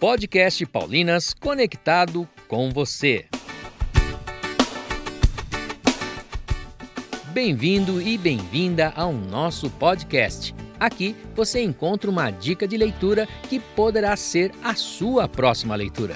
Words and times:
podcast 0.00 0.64
Paulinas 0.66 1.34
conectado 1.34 2.28
com 2.46 2.70
você. 2.70 3.26
Bem-vindo 7.32 8.00
e 8.00 8.16
bem-vinda 8.16 8.92
ao 8.94 9.12
nosso 9.12 9.68
podcast. 9.70 10.54
Aqui 10.78 11.16
você 11.34 11.60
encontra 11.60 12.08
uma 12.08 12.30
dica 12.30 12.68
de 12.68 12.76
leitura 12.76 13.26
que 13.48 13.58
poderá 13.58 14.14
ser 14.16 14.52
a 14.62 14.76
sua 14.76 15.28
próxima 15.28 15.74
leitura. 15.74 16.14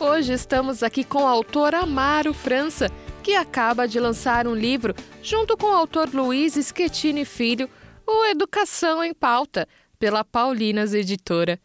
Hoje 0.00 0.32
estamos 0.32 0.82
aqui 0.82 1.04
com 1.04 1.24
o 1.24 1.26
autor 1.26 1.74
Amaro 1.74 2.32
França, 2.32 2.90
que 3.22 3.34
acaba 3.34 3.86
de 3.86 4.00
lançar 4.00 4.46
um 4.46 4.54
livro 4.54 4.94
junto 5.22 5.58
com 5.58 5.66
o 5.66 5.76
autor 5.76 6.08
Luiz 6.14 6.54
Schettini 6.54 7.26
Filho, 7.26 7.68
o 8.10 8.24
Educação 8.24 9.04
em 9.04 9.12
Pauta, 9.12 9.68
pela 9.98 10.24
Paulinas 10.24 10.94
Editora. 10.94 11.60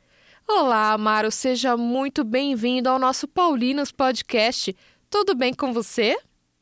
Olá, 0.45 0.91
Amaro, 0.91 1.31
seja 1.31 1.77
muito 1.77 2.21
bem-vindo 2.25 2.89
ao 2.89 2.99
nosso 2.99 3.29
Paulinas 3.29 3.93
Podcast. 3.93 4.75
Tudo 5.09 5.35
bem 5.35 5.53
com 5.53 5.71
você? 5.71 6.17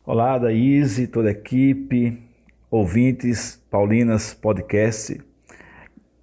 Olá, 0.05 0.37
Daíse, 0.37 1.07
toda 1.07 1.29
a 1.29 1.31
equipe, 1.31 2.15
ouvintes, 2.69 3.59
Paulinas 3.71 4.35
Podcast. 4.35 5.19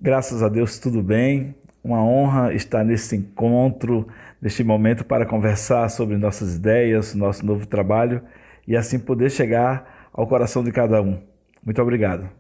Graças 0.01 0.41
a 0.41 0.49
Deus, 0.49 0.79
tudo 0.79 1.03
bem. 1.03 1.53
Uma 1.83 2.01
honra 2.01 2.55
estar 2.55 2.85
nesse 2.85 3.17
encontro, 3.17 4.07
neste 4.41 4.63
momento, 4.63 5.05
para 5.05 5.27
conversar 5.27 5.89
sobre 5.89 6.17
nossas 6.17 6.55
ideias, 6.55 7.13
nosso 7.13 7.45
novo 7.45 7.67
trabalho 7.67 8.23
e 8.69 8.77
assim 8.77 9.01
poder 9.01 9.33
chegar 9.33 10.09
ao 10.13 10.29
coração 10.29 10.63
de 10.63 10.71
cada 10.71 11.03
um. 11.03 11.21
Muito 11.65 11.83
obrigado. 11.83 12.38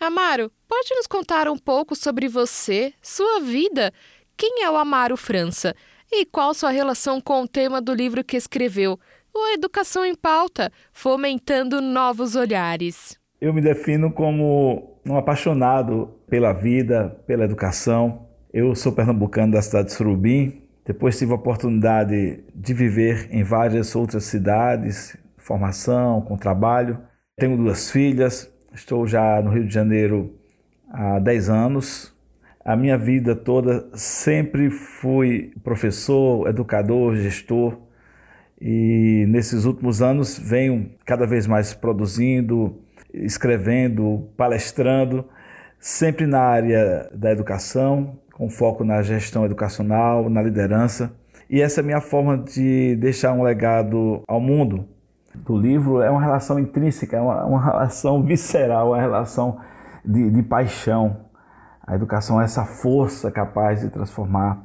Amaro, 0.00 0.50
pode 0.68 0.94
nos 0.94 1.06
contar 1.06 1.48
um 1.48 1.58
pouco 1.58 1.96
sobre 1.96 2.28
você, 2.28 2.94
sua 3.02 3.40
vida 3.40 3.92
quem 4.38 4.62
é 4.62 4.70
o 4.70 4.76
Amaro 4.76 5.16
França? 5.16 5.74
E 6.12 6.24
qual 6.24 6.54
sua 6.54 6.70
relação 6.70 7.20
com 7.20 7.42
o 7.42 7.48
tema 7.48 7.82
do 7.82 7.92
livro 7.92 8.22
que 8.22 8.36
escreveu, 8.36 8.96
o 9.34 9.52
Educação 9.52 10.04
em 10.04 10.14
Pauta, 10.14 10.70
fomentando 10.92 11.80
novos 11.80 12.36
olhares? 12.36 13.18
Eu 13.40 13.52
me 13.52 13.60
defino 13.60 14.12
como 14.12 15.00
um 15.04 15.16
apaixonado 15.16 16.14
pela 16.30 16.52
vida, 16.52 17.20
pela 17.26 17.44
educação. 17.44 18.28
Eu 18.52 18.76
sou 18.76 18.92
pernambucano 18.92 19.54
da 19.54 19.60
cidade 19.60 19.88
de 19.88 19.94
Surubim. 19.94 20.62
Depois 20.86 21.18
tive 21.18 21.32
a 21.32 21.34
oportunidade 21.34 22.44
de 22.54 22.72
viver 22.72 23.28
em 23.32 23.42
várias 23.42 23.96
outras 23.96 24.22
cidades, 24.22 25.16
formação, 25.36 26.20
com 26.20 26.36
trabalho. 26.36 27.02
Tenho 27.36 27.56
duas 27.56 27.90
filhas. 27.90 28.48
Estou 28.72 29.06
já 29.06 29.40
no 29.42 29.50
Rio 29.50 29.66
de 29.66 29.72
Janeiro 29.74 30.34
há 30.90 31.18
10 31.18 31.50
anos 31.50 32.18
a 32.68 32.76
minha 32.76 32.98
vida 32.98 33.34
toda 33.34 33.88
sempre 33.94 34.68
fui 34.68 35.54
professor, 35.64 36.46
educador, 36.46 37.16
gestor 37.16 37.78
e 38.60 39.24
nesses 39.26 39.64
últimos 39.64 40.02
anos 40.02 40.38
venho 40.38 40.90
cada 41.06 41.26
vez 41.26 41.46
mais 41.46 41.72
produzindo, 41.72 42.78
escrevendo, 43.10 44.28
palestrando, 44.36 45.24
sempre 45.80 46.26
na 46.26 46.40
área 46.40 47.08
da 47.14 47.30
educação, 47.30 48.18
com 48.34 48.50
foco 48.50 48.84
na 48.84 49.00
gestão 49.00 49.46
educacional, 49.46 50.28
na 50.28 50.42
liderança. 50.42 51.10
E 51.48 51.62
essa 51.62 51.80
é 51.80 51.82
a 51.82 51.86
minha 51.86 52.02
forma 52.02 52.36
de 52.36 52.96
deixar 52.96 53.32
um 53.32 53.42
legado 53.42 54.22
ao 54.28 54.42
mundo. 54.42 54.86
Do 55.44 55.56
livro 55.56 56.02
é 56.02 56.10
uma 56.10 56.20
relação 56.20 56.58
intrínseca, 56.58 57.16
é 57.16 57.20
uma, 57.20 57.44
uma 57.44 57.64
relação 57.64 58.22
visceral, 58.24 58.88
uma 58.88 59.00
relação 59.00 59.58
de, 60.04 60.30
de 60.30 60.42
paixão 60.42 61.28
a 61.88 61.94
educação 61.94 62.38
é 62.38 62.44
essa 62.44 62.66
força 62.66 63.30
capaz 63.30 63.80
de 63.80 63.88
transformar. 63.88 64.60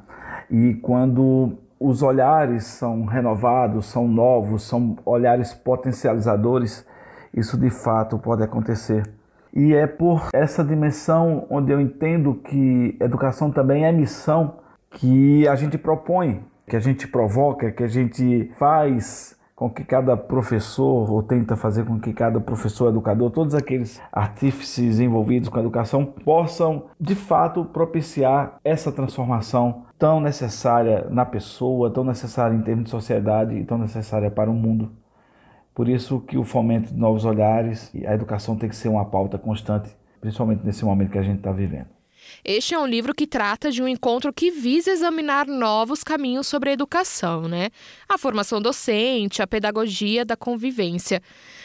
E 0.50 0.74
quando 0.74 1.56
os 1.80 2.02
olhares 2.02 2.64
são 2.64 3.06
renovados, 3.06 3.86
são 3.86 4.06
novos, 4.06 4.68
são 4.68 4.98
olhares 5.06 5.54
potencializadores, 5.54 6.86
isso 7.32 7.56
de 7.56 7.70
fato 7.70 8.18
pode 8.18 8.42
acontecer. 8.42 9.10
E 9.54 9.72
é 9.72 9.86
por 9.86 10.28
essa 10.34 10.62
dimensão 10.62 11.46
onde 11.48 11.72
eu 11.72 11.80
entendo 11.80 12.34
que 12.34 12.94
educação 13.00 13.50
também 13.50 13.86
é 13.86 13.92
missão 13.92 14.56
que 14.90 15.48
a 15.48 15.54
gente 15.54 15.78
propõe, 15.78 16.44
que 16.68 16.76
a 16.76 16.80
gente 16.80 17.08
provoca, 17.08 17.72
que 17.72 17.84
a 17.84 17.88
gente 17.88 18.52
faz 18.58 19.34
com 19.54 19.70
que 19.70 19.84
cada 19.84 20.16
professor, 20.16 21.10
ou 21.10 21.22
tenta 21.22 21.54
fazer 21.54 21.84
com 21.84 22.00
que 22.00 22.12
cada 22.12 22.40
professor, 22.40 22.88
educador, 22.88 23.30
todos 23.30 23.54
aqueles 23.54 24.00
artífices 24.12 24.98
envolvidos 24.98 25.48
com 25.48 25.58
a 25.58 25.60
educação 25.60 26.04
possam, 26.04 26.86
de 27.00 27.14
fato, 27.14 27.64
propiciar 27.64 28.58
essa 28.64 28.90
transformação 28.90 29.84
tão 29.96 30.20
necessária 30.20 31.06
na 31.08 31.24
pessoa, 31.24 31.90
tão 31.90 32.02
necessária 32.02 32.54
em 32.54 32.62
termos 32.62 32.84
de 32.84 32.90
sociedade 32.90 33.54
e 33.54 33.64
tão 33.64 33.78
necessária 33.78 34.30
para 34.30 34.50
o 34.50 34.54
mundo. 34.54 34.90
Por 35.72 35.88
isso 35.88 36.20
que 36.20 36.36
o 36.36 36.44
fomento 36.44 36.92
de 36.92 36.98
novos 36.98 37.24
olhares 37.24 37.92
e 37.94 38.06
a 38.06 38.14
educação 38.14 38.56
tem 38.56 38.68
que 38.68 38.76
ser 38.76 38.88
uma 38.88 39.04
pauta 39.04 39.38
constante, 39.38 39.96
principalmente 40.20 40.64
nesse 40.64 40.84
momento 40.84 41.10
que 41.10 41.18
a 41.18 41.22
gente 41.22 41.38
está 41.38 41.52
vivendo. 41.52 41.93
Este 42.44 42.74
é 42.74 42.78
um 42.78 42.86
livro 42.86 43.14
que 43.14 43.26
trata 43.26 43.70
de 43.70 43.82
um 43.82 43.88
encontro 43.88 44.32
que 44.32 44.50
visa 44.50 44.90
examinar 44.90 45.46
novos 45.46 46.04
caminhos 46.04 46.46
sobre 46.46 46.70
a 46.70 46.72
educação, 46.72 47.42
né? 47.42 47.70
A 48.08 48.18
formação 48.18 48.60
docente, 48.60 49.42
a 49.42 49.46
pedagogia 49.46 50.24
da 50.24 50.36
convivência. 50.36 51.22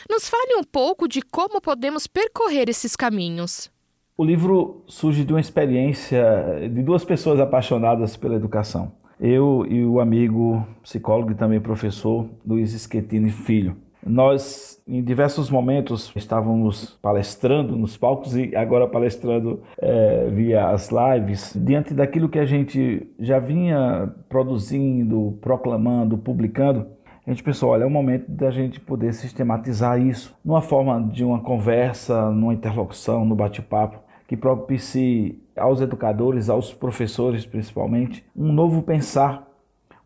Nos 0.09 0.29
fale 0.29 0.55
um 0.55 0.63
pouco 0.63 1.07
de 1.07 1.21
como 1.21 1.61
podemos 1.61 2.07
percorrer 2.07 2.69
esses 2.69 2.95
caminhos. 2.95 3.69
O 4.17 4.23
livro 4.23 4.83
surge 4.87 5.23
de 5.23 5.31
uma 5.31 5.39
experiência 5.39 6.69
de 6.73 6.83
duas 6.83 7.05
pessoas 7.05 7.39
apaixonadas 7.39 8.17
pela 8.17 8.35
educação. 8.35 8.91
Eu 9.19 9.65
e 9.69 9.83
o 9.85 9.99
amigo 9.99 10.65
psicólogo 10.81 11.31
e 11.31 11.35
também 11.35 11.59
professor 11.59 12.29
Luiz 12.45 12.71
Schettini 12.71 13.31
Filho. 13.31 13.77
Nós, 14.05 14.81
em 14.87 15.03
diversos 15.03 15.49
momentos, 15.49 16.11
estávamos 16.15 16.97
palestrando 17.01 17.75
nos 17.75 17.97
palcos 17.97 18.35
e 18.35 18.55
agora 18.55 18.87
palestrando 18.87 19.61
é, 19.77 20.29
via 20.29 20.69
as 20.69 20.89
lives, 20.89 21.53
diante 21.55 21.93
daquilo 21.93 22.29
que 22.29 22.39
a 22.39 22.45
gente 22.45 23.07
já 23.19 23.39
vinha 23.39 24.13
produzindo, 24.29 25.37
proclamando, 25.41 26.17
publicando. 26.17 26.87
A 27.27 27.29
gente 27.29 27.43
pensou, 27.43 27.69
olha, 27.69 27.83
é 27.83 27.85
o 27.85 27.91
momento 27.91 28.31
da 28.31 28.49
gente 28.49 28.79
poder 28.79 29.13
sistematizar 29.13 30.01
isso 30.01 30.35
numa 30.43 30.61
forma 30.61 31.01
de 31.11 31.23
uma 31.23 31.39
conversa, 31.39 32.31
numa 32.31 32.53
interlocução, 32.53 33.25
no 33.25 33.35
bate-papo, 33.35 33.99
que 34.27 34.37
propicie 34.37 35.43
aos 35.57 35.81
educadores, 35.81 36.49
aos 36.49 36.73
professores 36.73 37.45
principalmente, 37.45 38.25
um 38.35 38.51
novo 38.51 38.81
pensar 38.81 39.48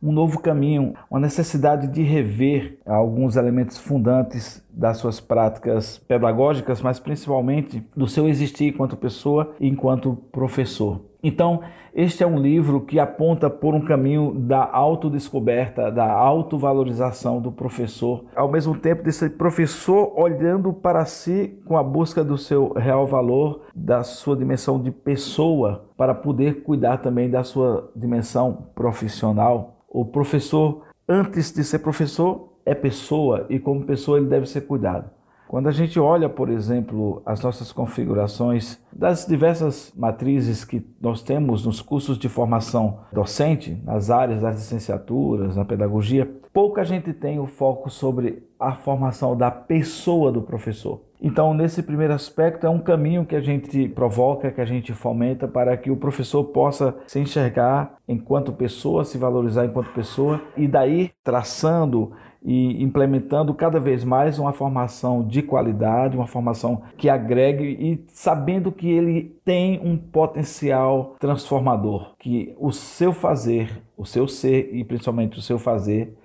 um 0.03 0.11
novo 0.11 0.39
caminho, 0.39 0.93
uma 1.09 1.19
necessidade 1.19 1.87
de 1.87 2.03
rever 2.03 2.77
alguns 2.85 3.37
elementos 3.37 3.77
fundantes 3.77 4.61
das 4.69 4.97
suas 4.97 5.21
práticas 5.21 5.97
pedagógicas, 5.97 6.81
mas 6.81 6.99
principalmente 6.99 7.81
do 7.95 8.05
seu 8.05 8.27
existir 8.27 8.65
enquanto 8.65 8.97
pessoa 8.97 9.55
e 9.61 9.67
enquanto 9.67 10.17
professor. 10.29 10.99
Então, 11.23 11.61
este 11.95 12.21
é 12.21 12.27
um 12.27 12.37
livro 12.37 12.81
que 12.81 12.99
aponta 12.99 13.49
por 13.49 13.73
um 13.73 13.79
caminho 13.79 14.33
da 14.33 14.69
autodescoberta, 14.69 15.89
da 15.89 16.11
autovalorização 16.11 17.39
do 17.39 17.49
professor, 17.49 18.25
ao 18.35 18.51
mesmo 18.51 18.75
tempo 18.75 19.03
desse 19.03 19.29
professor 19.29 20.11
olhando 20.19 20.73
para 20.73 21.05
si 21.05 21.57
com 21.63 21.77
a 21.77 21.83
busca 21.83 22.25
do 22.25 22.37
seu 22.37 22.73
real 22.73 23.07
valor, 23.07 23.61
da 23.73 24.03
sua 24.03 24.35
dimensão 24.35 24.81
de 24.81 24.91
pessoa, 24.91 25.85
para 25.95 26.13
poder 26.13 26.63
cuidar 26.63 26.97
também 26.97 27.29
da 27.29 27.43
sua 27.43 27.89
dimensão 27.95 28.67
profissional. 28.75 29.72
O 29.93 30.03
professor, 30.03 30.87
antes 31.07 31.51
de 31.51 31.63
ser 31.63 31.77
professor, 31.79 32.49
é 32.65 32.73
pessoa 32.73 33.45
e 33.47 33.59
como 33.59 33.85
pessoa 33.85 34.17
ele 34.17 34.27
deve 34.27 34.47
ser 34.47 34.61
cuidado. 34.61 35.11
Quando 35.53 35.69
a 35.69 35.71
gente 35.71 35.99
olha, 35.99 36.27
por 36.27 36.49
exemplo, 36.49 37.21
as 37.23 37.43
nossas 37.43 37.71
configurações 37.71 38.81
das 38.91 39.27
diversas 39.27 39.93
matrizes 39.95 40.65
que 40.65 40.83
nós 40.99 41.21
temos 41.21 41.63
nos 41.63 41.79
cursos 41.79 42.17
de 42.17 42.27
formação 42.27 43.01
docente, 43.11 43.79
nas 43.85 44.09
áreas 44.09 44.41
das 44.41 44.55
licenciaturas, 44.55 45.55
na 45.55 45.63
pedagogia, 45.63 46.27
pouca 46.51 46.83
gente 46.83 47.13
tem 47.13 47.39
o 47.39 47.45
foco 47.45 47.87
sobre 47.91 48.41
a 48.59 48.73
formação 48.73 49.37
da 49.37 49.51
pessoa 49.51 50.31
do 50.31 50.41
professor. 50.41 51.01
Então, 51.21 51.53
nesse 51.53 51.83
primeiro 51.83 52.13
aspecto, 52.13 52.65
é 52.65 52.69
um 52.69 52.79
caminho 52.79 53.25
que 53.25 53.35
a 53.35 53.39
gente 53.39 53.87
provoca, 53.87 54.51
que 54.51 54.59
a 54.59 54.65
gente 54.65 54.91
fomenta 54.91 55.47
para 55.47 55.77
que 55.77 55.91
o 55.91 55.95
professor 55.95 56.43
possa 56.45 56.95
se 57.07 57.19
enxergar 57.19 57.95
enquanto 58.07 58.51
pessoa, 58.51 59.05
se 59.05 59.17
valorizar 59.17 59.65
enquanto 59.65 59.93
pessoa 59.93 60.41
e 60.57 60.67
daí 60.67 61.11
traçando 61.23 62.11
e 62.43 62.83
implementando 62.83 63.53
cada 63.53 63.79
vez 63.79 64.03
mais 64.03 64.37
uma 64.37 64.51
formação 64.51 65.25
de 65.25 65.41
qualidade, 65.41 66.17
uma 66.17 66.27
formação 66.27 66.81
que 66.97 67.09
agregue 67.09 67.63
e 67.63 68.03
sabendo 68.09 68.71
que 68.71 68.89
ele 68.89 69.35
tem 69.45 69.79
um 69.83 69.97
potencial 69.97 71.15
transformador, 71.19 72.13
que 72.19 72.53
o 72.59 72.71
seu 72.71 73.13
fazer, 73.13 73.81
o 73.97 74.05
seu 74.05 74.27
ser 74.27 74.69
e 74.73 74.83
principalmente 74.83 75.39
o 75.39 75.41
seu 75.41 75.57
fazer 75.57 76.17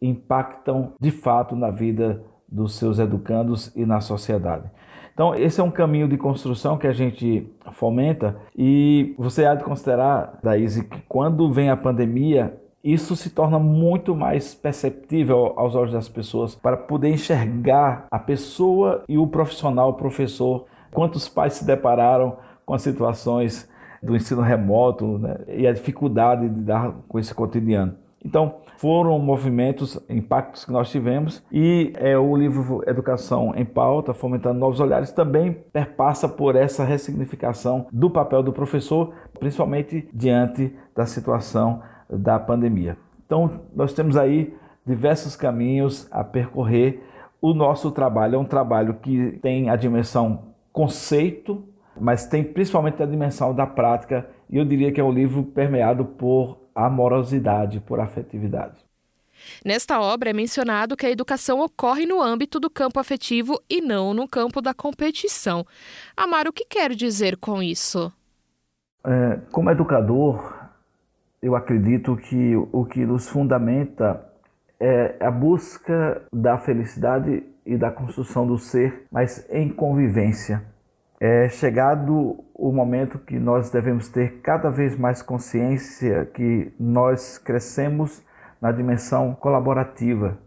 impactam 0.00 0.92
de 1.00 1.10
fato 1.10 1.56
na 1.56 1.70
vida 1.70 2.22
dos 2.46 2.74
seus 2.74 2.98
educandos 2.98 3.74
e 3.76 3.86
na 3.86 4.00
sociedade. 4.00 4.70
Então, 5.12 5.34
esse 5.34 5.60
é 5.60 5.64
um 5.64 5.70
caminho 5.70 6.08
de 6.08 6.16
construção 6.16 6.78
que 6.78 6.86
a 6.86 6.92
gente 6.92 7.46
fomenta 7.72 8.36
e 8.56 9.14
você 9.18 9.44
há 9.44 9.54
de 9.54 9.64
considerar, 9.64 10.38
Daíse, 10.42 10.84
que 10.84 10.98
quando 11.08 11.52
vem 11.52 11.68
a 11.68 11.76
pandemia, 11.76 12.58
isso 12.82 13.14
se 13.14 13.30
torna 13.30 13.58
muito 13.58 14.14
mais 14.14 14.54
perceptível 14.54 15.52
aos 15.56 15.74
olhos 15.74 15.92
das 15.92 16.08
pessoas 16.08 16.54
para 16.54 16.76
poder 16.76 17.10
enxergar 17.10 18.06
a 18.10 18.18
pessoa 18.18 19.04
e 19.08 19.18
o 19.18 19.26
profissional, 19.26 19.90
o 19.90 19.94
professor. 19.94 20.66
Quantos 20.90 21.28
pais 21.28 21.54
se 21.54 21.64
depararam 21.64 22.36
com 22.64 22.74
as 22.74 22.82
situações 22.82 23.68
do 24.02 24.16
ensino 24.16 24.40
remoto 24.40 25.18
né, 25.18 25.36
e 25.48 25.66
a 25.66 25.72
dificuldade 25.72 26.48
de 26.48 26.60
dar 26.60 26.92
com 27.06 27.18
esse 27.18 27.34
cotidiano. 27.34 27.94
Então, 28.24 28.56
foram 28.76 29.18
movimentos, 29.18 29.98
impactos 30.08 30.64
que 30.64 30.72
nós 30.72 30.90
tivemos 30.90 31.42
e 31.52 31.92
é, 31.96 32.16
o 32.16 32.34
livro 32.34 32.82
Educação 32.86 33.52
em 33.54 33.64
Pauta, 33.64 34.14
Fomentando 34.14 34.58
Novos 34.58 34.80
Olhares, 34.80 35.12
também 35.12 35.52
perpassa 35.52 36.28
por 36.28 36.56
essa 36.56 36.84
ressignificação 36.84 37.86
do 37.92 38.10
papel 38.10 38.42
do 38.42 38.52
professor, 38.52 39.12
principalmente 39.38 40.08
diante 40.14 40.74
da 40.94 41.04
situação 41.04 41.82
da 42.10 42.38
pandemia. 42.38 42.96
Então, 43.24 43.62
nós 43.74 43.92
temos 43.92 44.16
aí 44.16 44.54
diversos 44.84 45.36
caminhos 45.36 46.08
a 46.10 46.24
percorrer. 46.24 47.02
O 47.40 47.54
nosso 47.54 47.90
trabalho 47.90 48.36
é 48.36 48.38
um 48.38 48.44
trabalho 48.44 48.94
que 48.94 49.38
tem 49.42 49.70
a 49.70 49.76
dimensão 49.76 50.50
conceito, 50.72 51.64
mas 51.98 52.26
tem 52.26 52.42
principalmente 52.42 53.02
a 53.02 53.06
dimensão 53.06 53.54
da 53.54 53.66
prática, 53.66 54.28
e 54.48 54.56
eu 54.56 54.64
diria 54.64 54.92
que 54.92 55.00
é 55.00 55.04
um 55.04 55.12
livro 55.12 55.42
permeado 55.42 56.04
por 56.04 56.58
amorosidade, 56.74 57.80
por 57.80 58.00
afetividade. 58.00 58.74
Nesta 59.64 60.00
obra 60.00 60.30
é 60.30 60.32
mencionado 60.32 60.96
que 60.96 61.06
a 61.06 61.10
educação 61.10 61.60
ocorre 61.60 62.04
no 62.06 62.20
âmbito 62.20 62.60
do 62.60 62.68
campo 62.68 63.00
afetivo 63.00 63.60
e 63.68 63.80
não 63.80 64.12
no 64.12 64.28
campo 64.28 64.60
da 64.60 64.74
competição. 64.74 65.66
Amar, 66.16 66.46
o 66.46 66.52
que 66.52 66.64
quer 66.64 66.94
dizer 66.94 67.36
com 67.36 67.62
isso? 67.62 68.12
É, 69.04 69.40
como 69.50 69.70
educador, 69.70 70.59
eu 71.42 71.56
acredito 71.56 72.16
que 72.16 72.54
o 72.70 72.84
que 72.84 73.04
nos 73.06 73.28
fundamenta 73.28 74.26
é 74.78 75.16
a 75.20 75.30
busca 75.30 76.22
da 76.32 76.58
felicidade 76.58 77.42
e 77.64 77.76
da 77.76 77.90
construção 77.90 78.46
do 78.46 78.58
ser, 78.58 79.06
mas 79.10 79.46
em 79.50 79.68
convivência. 79.68 80.62
É 81.18 81.48
chegado 81.48 82.42
o 82.54 82.72
momento 82.72 83.18
que 83.18 83.38
nós 83.38 83.70
devemos 83.70 84.08
ter 84.08 84.40
cada 84.40 84.70
vez 84.70 84.96
mais 84.96 85.20
consciência 85.20 86.24
que 86.26 86.72
nós 86.80 87.36
crescemos 87.36 88.24
na 88.60 88.72
dimensão 88.72 89.34
colaborativa, 89.34 90.38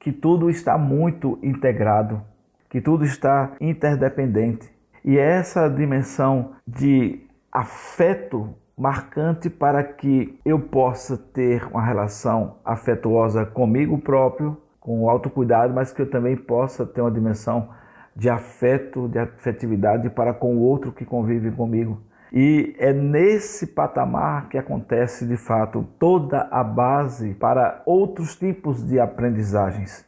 que 0.00 0.10
tudo 0.10 0.48
está 0.48 0.76
muito 0.78 1.38
integrado, 1.42 2.22
que 2.70 2.80
tudo 2.80 3.04
está 3.04 3.52
interdependente. 3.60 4.70
E 5.04 5.18
é 5.18 5.38
essa 5.38 5.68
dimensão 5.68 6.52
de 6.66 7.26
afeto 7.50 8.54
marcante 8.82 9.48
para 9.48 9.84
que 9.84 10.40
eu 10.44 10.58
possa 10.58 11.16
ter 11.16 11.64
uma 11.68 11.84
relação 11.84 12.56
afetuosa 12.64 13.46
comigo 13.46 13.96
próprio, 13.96 14.60
com 14.80 15.04
o 15.04 15.08
autocuidado, 15.08 15.72
mas 15.72 15.92
que 15.92 16.02
eu 16.02 16.10
também 16.10 16.36
possa 16.36 16.84
ter 16.84 17.00
uma 17.00 17.10
dimensão 17.12 17.68
de 18.16 18.28
afeto, 18.28 19.08
de 19.08 19.20
afetividade 19.20 20.10
para 20.10 20.34
com 20.34 20.56
o 20.56 20.60
outro 20.62 20.90
que 20.90 21.04
convive 21.04 21.52
comigo. 21.52 22.02
E 22.32 22.74
é 22.76 22.92
nesse 22.92 23.68
patamar 23.68 24.48
que 24.48 24.58
acontece 24.58 25.28
de 25.28 25.36
fato 25.36 25.86
toda 25.96 26.48
a 26.50 26.64
base 26.64 27.34
para 27.34 27.82
outros 27.86 28.34
tipos 28.34 28.84
de 28.84 28.98
aprendizagens. 28.98 30.04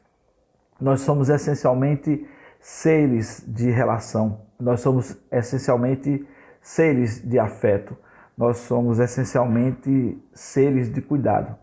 Nós 0.81 1.03
somos 1.03 1.29
essencialmente 1.29 2.27
seres 2.59 3.45
de 3.47 3.71
relação, 3.71 4.41
nós 4.59 4.81
somos 4.81 5.17
essencialmente 5.31 6.27
seres 6.61 7.23
de 7.23 7.39
afeto 7.39 7.97
nós 8.37 8.59
somos 8.59 8.99
essencialmente 8.99 10.19
seres 10.33 10.93
de 10.93 11.01
cuidado. 11.01 11.57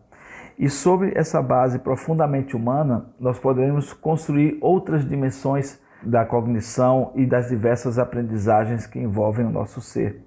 E 0.58 0.70
sobre 0.70 1.12
essa 1.16 1.42
base 1.42 1.80
profundamente 1.80 2.56
humana, 2.56 3.08
nós 3.20 3.40
poderemos 3.40 3.94
construir 3.94 4.58
outras 4.62 5.08
dimensões 5.08 5.80
da 6.04 6.26
cognição 6.26 7.12
e 7.16 7.26
das 7.26 7.50
diversas 7.50 7.98
aprendizagens 7.98 8.86
que 8.86 9.00
envolvem 9.00 9.46
o 9.46 9.52
nosso 9.52 9.82
ser. 9.82 10.24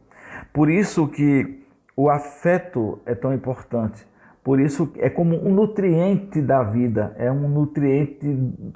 Por 0.53 0.69
isso 0.69 1.09
que 1.09 1.65
o 1.97 2.09
afeto 2.09 3.01
é 3.07 3.15
tão 3.15 3.33
importante. 3.33 4.07
Por 4.43 4.61
isso 4.61 4.93
é 4.99 5.09
como 5.09 5.37
um 5.37 5.55
nutriente 5.55 6.43
da 6.43 6.63
vida, 6.63 7.15
é 7.17 7.31
um 7.31 7.49
nutriente 7.49 8.27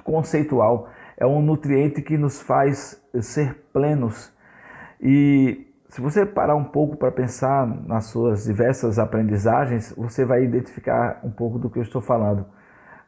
conceitual, 0.03 0.89
é 1.15 1.25
um 1.27 1.41
nutriente 1.41 2.01
que 2.01 2.17
nos 2.17 2.41
faz 2.41 2.99
ser 3.21 3.65
plenos. 3.71 4.33
E 4.99 5.67
se 5.89 6.01
você 6.01 6.23
parar 6.23 6.55
um 6.55 6.63
pouco 6.63 6.95
para 6.95 7.11
pensar 7.11 7.65
nas 7.65 8.05
suas 8.05 8.43
diversas 8.43 8.99
aprendizagens, 8.99 9.91
você 9.97 10.23
vai 10.23 10.43
identificar 10.43 11.19
um 11.23 11.31
pouco 11.31 11.57
do 11.57 11.67
que 11.67 11.79
eu 11.79 11.83
estou 11.83 11.99
falando. 11.99 12.45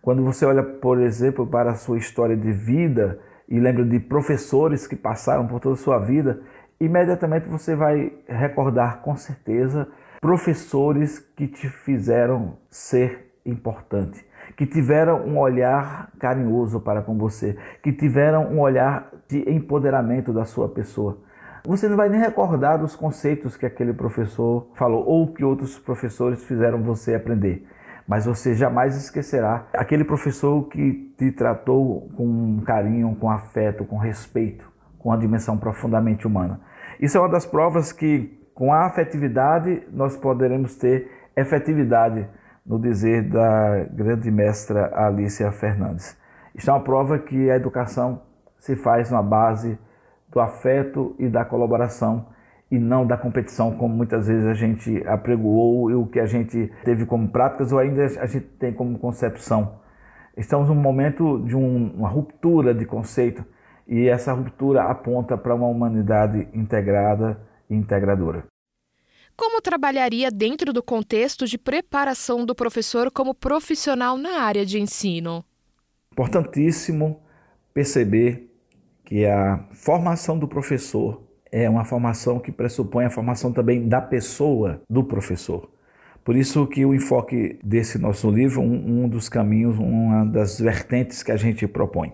Quando 0.02 0.24
você 0.24 0.46
olha, 0.46 0.64
por 0.64 1.00
exemplo, 1.00 1.46
para 1.46 1.72
a 1.72 1.76
sua 1.76 2.00
história 2.00 2.36
de 2.36 2.52
vida 2.52 3.20
e 3.48 3.60
lembra 3.60 3.86
de 3.86 4.00
professores 4.00 4.88
que 4.88 4.96
passaram 4.96 5.46
por 5.46 5.60
toda 5.60 5.76
a 5.76 5.78
sua 5.78 6.00
vida, 6.00 6.42
imediatamente 6.80 7.48
você 7.48 7.76
vai 7.76 8.12
recordar 8.28 9.04
com 9.04 9.16
certeza 9.16 9.88
professores 10.20 11.20
que 11.20 11.48
te 11.48 11.70
fizeram 11.70 12.58
ser 12.68 13.32
importante, 13.46 14.26
que 14.58 14.66
tiveram 14.66 15.24
um 15.24 15.38
olhar 15.38 16.10
carinhoso 16.18 16.80
para 16.80 17.04
com 17.04 17.16
você, 17.16 17.56
que 17.84 17.94
tiveram 17.94 18.52
um 18.52 18.60
olhar 18.60 19.12
de 19.28 19.48
empoderamento 19.48 20.34
da 20.34 20.46
sua 20.46 20.68
pessoa. 20.68 21.20
Você 21.64 21.88
não 21.88 21.96
vai 21.96 22.10
nem 22.10 22.20
recordar 22.20 22.80
dos 22.80 22.96
conceitos 22.96 23.56
que 23.56 23.66
aquele 23.66 23.94
professor 23.94 24.68
falou 24.74 25.06
ou 25.06 25.32
que 25.32 25.44
outros 25.44 25.78
professores 25.78 26.44
fizeram 26.44 26.82
você 26.82 27.14
aprender. 27.14 27.68
Mas 28.08 28.26
você 28.26 28.56
jamais 28.56 28.98
esquecerá 28.98 29.68
aquele 29.74 30.04
professor 30.04 30.68
que 30.68 31.14
te 31.18 31.32
tratou 31.32 32.10
com 32.18 32.62
carinho, 32.66 33.16
com 33.16 33.30
afeto, 33.30 33.86
com 33.86 33.98
respeito, 33.98 34.72
com 34.98 35.10
uma 35.10 35.18
dimensão 35.18 35.56
profundamente 35.56 36.26
humana. 36.26 36.60
Isso 37.00 37.18
é 37.18 37.22
uma 37.22 37.30
das 37.30 37.46
provas 37.46 37.92
que, 37.92 38.40
com 38.56 38.74
a 38.74 38.88
afetividade, 38.88 39.84
nós 39.92 40.18
poderemos 40.18 40.76
ter 40.76 41.10
efetividade, 41.36 42.28
no 42.66 42.80
dizer 42.80 43.30
da 43.30 43.86
grande 43.92 44.30
mestra 44.30 44.92
Alicia 44.94 45.52
Fernandes. 45.52 46.18
Isso 46.54 46.70
é 46.70 46.74
uma 46.74 46.84
prova 46.84 47.18
que 47.18 47.50
a 47.50 47.56
educação 47.56 48.22
se 48.60 48.76
faz 48.76 49.10
na 49.10 49.22
base 49.22 49.78
do 50.32 50.40
afeto 50.40 51.16
e 51.20 51.28
da 51.28 51.44
colaboração 51.44 52.28
e 52.72 52.80
não 52.80 53.06
da 53.06 53.18
competição, 53.18 53.76
como 53.76 53.94
muitas 53.94 54.28
vezes 54.28 54.46
a 54.48 54.54
gente 54.54 55.06
apregoou 55.06 55.92
e 55.92 55.96
o 55.96 56.06
que 56.06 56.20
a 56.20 56.26
gente 56.26 56.72
teve 56.86 57.06
como 57.06 57.28
práticas 57.28 57.74
ou 57.74 57.80
ainda 57.80 58.06
a 58.06 58.26
gente 58.26 58.46
tem 58.58 58.74
como 58.74 58.98
concepção. 58.98 59.82
Estamos 60.38 60.70
num 60.70 60.76
momento 60.76 61.40
de 61.46 61.56
um, 61.56 61.94
uma 61.94 62.08
ruptura 62.08 62.74
de 62.74 62.86
conceito 62.86 63.44
e 63.86 64.08
essa 64.08 64.32
ruptura 64.32 64.84
aponta 64.84 65.38
para 65.38 65.54
uma 65.54 65.68
humanidade 65.68 66.48
integrada 66.54 67.42
e 67.70 67.76
integradora. 67.76 68.46
Como 69.36 69.62
trabalharia 69.62 70.32
dentro 70.32 70.72
do 70.72 70.82
contexto 70.82 71.46
de 71.46 71.58
preparação 71.58 72.46
do 72.46 72.56
professor 72.56 73.12
como 73.12 73.34
profissional 73.34 74.18
na 74.18 74.42
área 74.42 74.66
de 74.66 74.80
ensino? 74.80 75.44
Importantíssimo 76.14 77.22
perceber 77.74 78.51
que 79.12 79.26
a 79.26 79.66
formação 79.74 80.40
do 80.40 80.48
professor 80.48 81.22
é 81.52 81.70
uma 81.70 81.84
formação 81.84 82.40
que 82.40 82.50
pressupõe 82.50 83.04
a 83.04 83.10
formação 83.10 83.52
também 83.52 83.86
da 83.86 84.00
pessoa 84.00 84.80
do 84.90 85.04
professor. 85.04 85.70
Por 86.24 86.34
isso 86.34 86.66
que 86.66 86.86
o 86.86 86.96
enfoque 86.96 87.60
desse 87.62 87.98
nosso 87.98 88.32
livro, 88.32 88.62
um, 88.62 89.04
um 89.04 89.10
dos 89.10 89.28
caminhos, 89.28 89.78
uma 89.78 90.24
das 90.24 90.62
vertentes 90.62 91.24
que 91.24 91.32
a 91.34 91.36
gente 91.36 91.68
propõe. 91.68 92.14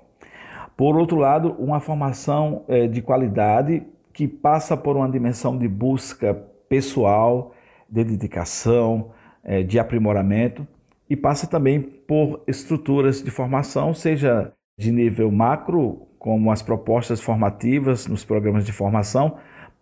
Por 0.75 0.97
outro 0.97 1.17
lado, 1.17 1.51
uma 1.59 1.79
formação 1.79 2.65
é, 2.67 2.87
de 2.87 2.99
qualidade 2.99 3.83
que 4.11 4.27
passa 4.27 4.75
por 4.75 4.97
uma 4.97 5.07
dimensão 5.07 5.55
de 5.55 5.67
busca 5.67 6.33
pessoal, 6.67 7.53
de 7.87 8.03
dedicação, 8.03 9.11
é, 9.43 9.61
de 9.61 9.77
aprimoramento 9.77 10.67
e 11.07 11.15
passa 11.15 11.45
também 11.45 11.79
por 11.79 12.41
estruturas 12.47 13.21
de 13.21 13.29
formação, 13.29 13.93
seja 13.93 14.51
de 14.75 14.91
nível 14.91 15.29
macro 15.29 16.06
como 16.27 16.51
as 16.51 16.61
propostas 16.61 17.21
formativas 17.21 18.05
nos 18.05 18.25
programas 18.25 18.65
de 18.65 18.73
formação, 18.73 19.37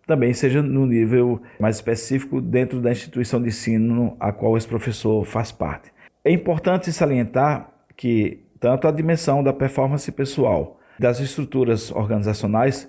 também 0.06 0.32
seja 0.32 0.62
no 0.62 0.86
nível 0.86 1.42
mais 1.58 1.74
específico 1.74 2.40
dentro 2.40 2.80
da 2.80 2.92
instituição 2.92 3.42
de 3.42 3.48
ensino 3.48 4.16
a 4.20 4.30
qual 4.30 4.56
esse 4.56 4.68
professor 4.68 5.24
faz 5.24 5.50
parte. 5.50 5.92
É 6.24 6.30
importante 6.30 6.92
salientar 6.92 7.68
que 7.96 8.44
tanto 8.60 8.86
a 8.86 8.92
dimensão 8.92 9.42
da 9.42 9.52
performance 9.52 10.12
pessoal, 10.12 10.78
das 11.00 11.18
estruturas 11.18 11.90
organizacionais, 11.90 12.88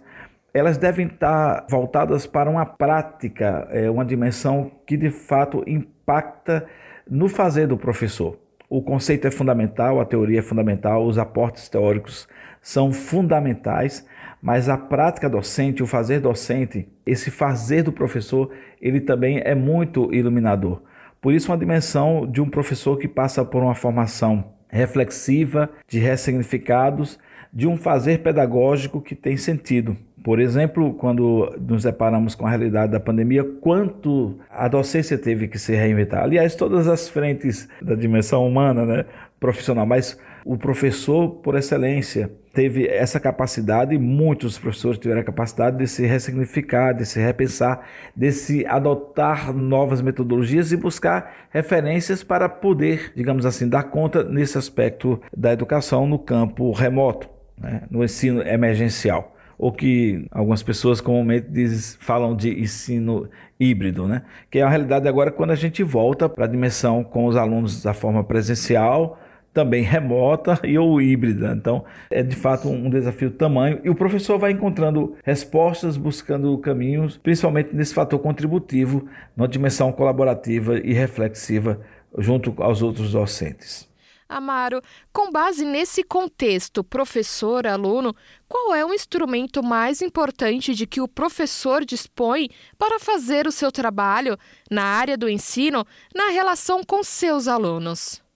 elas 0.53 0.77
devem 0.77 1.07
estar 1.07 1.65
voltadas 1.67 2.27
para 2.27 2.51
uma 2.51 2.63
prática, 2.63 3.67
é, 3.71 3.89
uma 3.89 4.05
dimensão 4.05 4.69
que 4.85 4.95
de 4.95 5.09
fato 5.09 5.63
impacta 5.65 6.67
no 7.09 7.27
fazer 7.27 7.65
do 7.65 7.75
professor. 7.75 8.37
O 8.69 8.83
conceito 8.83 9.25
é 9.25 9.31
fundamental, 9.31 9.99
a 9.99 10.05
teoria 10.05 10.41
é 10.41 10.43
fundamental, 10.43 11.07
os 11.07 11.17
aportes 11.17 11.67
teóricos 11.67 12.27
são 12.61 12.91
fundamentais, 12.91 14.05
mas 14.41 14.69
a 14.69 14.77
prática 14.77 15.29
docente, 15.29 15.81
o 15.81 15.87
fazer 15.87 16.19
docente, 16.19 16.87
esse 17.05 17.31
fazer 17.31 17.83
do 17.83 17.91
professor, 17.91 18.51
ele 18.81 19.01
também 19.01 19.41
é 19.43 19.55
muito 19.55 20.13
iluminador. 20.13 20.81
Por 21.21 21.33
isso, 21.33 21.51
uma 21.51 21.57
dimensão 21.57 22.25
de 22.25 22.39
um 22.39 22.49
professor 22.49 22.97
que 22.97 23.07
passa 23.07 23.43
por 23.43 23.63
uma 23.63 23.75
formação 23.75 24.53
reflexiva, 24.69 25.69
de 25.87 25.99
ressignificados, 25.99 27.19
de 27.51 27.67
um 27.67 27.77
fazer 27.77 28.19
pedagógico 28.19 29.01
que 29.01 29.15
tem 29.15 29.37
sentido. 29.37 29.97
Por 30.23 30.39
exemplo, 30.39 30.93
quando 30.93 31.55
nos 31.59 31.83
deparamos 31.83 32.35
com 32.35 32.45
a 32.45 32.49
realidade 32.49 32.91
da 32.91 32.99
pandemia, 32.99 33.43
quanto 33.61 34.37
a 34.49 34.67
docência 34.67 35.17
teve 35.17 35.47
que 35.47 35.57
se 35.57 35.73
reinventar. 35.73 36.23
Aliás, 36.23 36.53
todas 36.53 36.87
as 36.87 37.07
frentes 37.07 37.67
da 37.81 37.95
dimensão 37.95 38.45
humana, 38.45 38.85
né, 38.85 39.05
profissional, 39.39 39.85
mas 39.85 40.19
o 40.47 40.57
professor, 40.57 41.29
por 41.29 41.55
excelência, 41.55 42.31
teve 42.53 42.87
essa 42.87 43.19
capacidade, 43.19 43.93
e 43.93 43.97
muitos 43.99 44.57
professores 44.57 44.97
tiveram 44.97 45.19
a 45.19 45.23
capacidade 45.23 45.77
de 45.77 45.87
se 45.87 46.05
ressignificar, 46.05 46.93
de 46.93 47.05
se 47.05 47.19
repensar, 47.19 47.85
de 48.15 48.31
se 48.31 48.65
adotar 48.65 49.53
novas 49.53 50.01
metodologias 50.01 50.71
e 50.71 50.77
buscar 50.77 51.47
referências 51.49 52.23
para 52.23 52.47
poder, 52.47 53.11
digamos 53.13 53.45
assim, 53.45 53.67
dar 53.67 53.83
conta 53.83 54.23
nesse 54.23 54.57
aspecto 54.57 55.21
da 55.35 55.51
educação 55.51 56.07
no 56.07 56.17
campo 56.17 56.71
remoto, 56.71 57.29
né, 57.57 57.81
no 57.91 58.01
ensino 58.01 58.41
emergencial 58.41 59.35
ou 59.57 59.71
que 59.71 60.27
algumas 60.29 60.61
pessoas 60.61 61.01
comumente 61.01 61.47
diz, 61.49 61.97
falam 61.99 62.35
de 62.35 62.61
ensino 62.61 63.27
híbrido, 63.59 64.07
né? 64.07 64.21
que 64.51 64.59
é 64.59 64.61
a 64.61 64.69
realidade 64.69 65.07
agora 65.07 65.31
quando 65.31 65.49
a 65.49 65.55
gente 65.55 65.81
volta 65.81 66.29
para 66.29 66.45
a 66.45 66.47
dimensão 66.47 67.03
com 67.03 67.25
os 67.25 67.35
alunos 67.35 67.81
da 67.81 67.91
forma 67.91 68.23
presencial, 68.23 69.19
também 69.57 69.81
remota 69.81 70.59
e 70.63 70.77
ou 70.77 71.01
híbrida. 71.01 71.51
Então, 71.57 71.83
é 72.11 72.21
de 72.21 72.35
fato 72.35 72.69
um 72.69 72.91
desafio 72.91 73.31
tamanho 73.31 73.81
e 73.83 73.89
o 73.89 73.95
professor 73.95 74.37
vai 74.37 74.51
encontrando 74.51 75.15
respostas, 75.23 75.97
buscando 75.97 76.55
caminhos, 76.59 77.17
principalmente 77.17 77.75
nesse 77.75 77.91
fator 77.91 78.19
contributivo, 78.19 79.09
na 79.35 79.47
dimensão 79.47 79.91
colaborativa 79.91 80.77
e 80.77 80.93
reflexiva 80.93 81.81
junto 82.19 82.53
aos 82.61 82.83
outros 82.83 83.13
docentes. 83.13 83.89
Amaro, 84.29 84.79
com 85.11 85.31
base 85.31 85.65
nesse 85.65 86.03
contexto, 86.03 86.83
professor, 86.83 87.65
aluno, 87.65 88.13
qual 88.47 88.75
é 88.75 88.85
o 88.85 88.93
instrumento 88.93 89.63
mais 89.63 90.03
importante 90.03 90.75
de 90.75 90.85
que 90.85 91.01
o 91.01 91.07
professor 91.07 91.83
dispõe 91.83 92.49
para 92.77 92.99
fazer 92.99 93.47
o 93.47 93.51
seu 93.51 93.71
trabalho 93.71 94.37
na 94.69 94.83
área 94.83 95.17
do 95.17 95.27
ensino 95.27 95.83
na 96.13 96.29
relação 96.29 96.83
com 96.83 97.01
seus 97.03 97.47
alunos? 97.47 98.26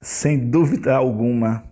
Sem 0.00 0.50
dúvida 0.50 0.94
alguma, 0.94 1.64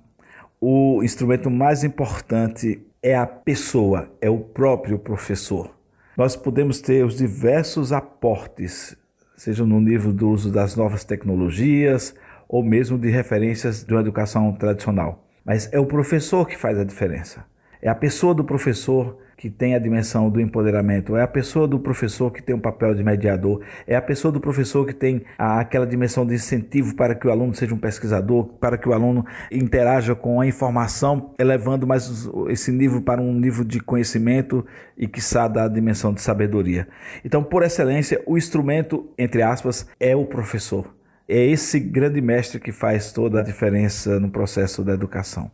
o 0.58 1.02
instrumento 1.02 1.50
mais 1.50 1.84
importante 1.84 2.82
é 3.02 3.14
a 3.14 3.26
pessoa, 3.26 4.10
é 4.20 4.30
o 4.30 4.38
próprio 4.38 4.98
professor. 4.98 5.70
Nós 6.16 6.34
podemos 6.34 6.80
ter 6.80 7.04
os 7.04 7.18
diversos 7.18 7.92
aportes, 7.92 8.96
seja 9.36 9.66
no 9.66 9.78
nível 9.78 10.12
do 10.12 10.30
uso 10.30 10.50
das 10.50 10.74
novas 10.74 11.04
tecnologias, 11.04 12.14
ou 12.48 12.62
mesmo 12.62 12.98
de 12.98 13.10
referências 13.10 13.84
de 13.84 13.92
uma 13.92 14.00
educação 14.00 14.50
tradicional. 14.54 15.28
Mas 15.44 15.70
é 15.70 15.78
o 15.78 15.86
professor 15.86 16.48
que 16.48 16.56
faz 16.56 16.78
a 16.78 16.84
diferença. 16.84 17.44
É 17.82 17.90
a 17.90 17.94
pessoa 17.94 18.34
do 18.34 18.42
professor 18.42 19.18
que 19.36 19.50
tem 19.50 19.74
a 19.74 19.78
dimensão 19.78 20.30
do 20.30 20.40
empoderamento, 20.40 21.16
é 21.16 21.22
a 21.22 21.28
pessoa 21.28 21.68
do 21.68 21.78
professor 21.78 22.30
que 22.30 22.42
tem 22.42 22.54
um 22.54 22.60
papel 22.60 22.94
de 22.94 23.02
mediador, 23.02 23.60
é 23.86 23.96
a 23.96 24.02
pessoa 24.02 24.32
do 24.32 24.40
professor 24.40 24.86
que 24.86 24.94
tem 24.94 25.22
aquela 25.36 25.86
dimensão 25.86 26.24
de 26.24 26.34
incentivo 26.34 26.94
para 26.94 27.14
que 27.14 27.26
o 27.26 27.30
aluno 27.30 27.54
seja 27.54 27.74
um 27.74 27.78
pesquisador, 27.78 28.44
para 28.60 28.78
que 28.78 28.88
o 28.88 28.92
aluno 28.92 29.24
interaja 29.50 30.14
com 30.14 30.40
a 30.40 30.46
informação, 30.46 31.34
elevando 31.38 31.86
mais 31.86 32.28
esse 32.48 32.70
nível 32.70 33.02
para 33.02 33.20
um 33.20 33.32
nível 33.34 33.64
de 33.64 33.80
conhecimento 33.80 34.64
e 34.96 35.06
que 35.06 35.20
da 35.52 35.66
dimensão 35.66 36.12
de 36.14 36.20
sabedoria. 36.20 36.86
Então, 37.24 37.42
por 37.42 37.62
excelência, 37.62 38.22
o 38.26 38.38
instrumento, 38.38 39.10
entre 39.18 39.42
aspas, 39.42 39.86
é 39.98 40.14
o 40.14 40.24
professor. 40.24 40.94
É 41.28 41.44
esse 41.44 41.80
grande 41.80 42.20
mestre 42.20 42.60
que 42.60 42.70
faz 42.70 43.10
toda 43.10 43.40
a 43.40 43.42
diferença 43.42 44.20
no 44.20 44.30
processo 44.30 44.84
da 44.84 44.92
educação. 44.92 45.50